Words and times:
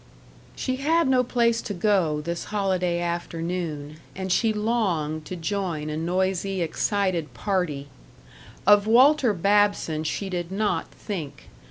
She 0.55 0.77
had 0.77 1.07
no 1.07 1.23
place 1.23 1.61
to 1.61 1.75
go 1.75 2.21
this 2.21 2.45
holiday 2.45 2.99
afternoon, 2.99 3.97
and 4.15 4.31
she 4.31 4.51
longed 4.51 5.25
to 5.25 5.35
join 5.35 5.91
a 5.91 5.95
noisy, 5.95 6.63
excited 6.63 7.35
party. 7.35 7.87
Of 8.65 8.87
Walter 8.87 9.31
Babson 9.31 10.03
she 10.03 10.27
did 10.27 10.51
not 10.51 10.87
think. 10.89 11.49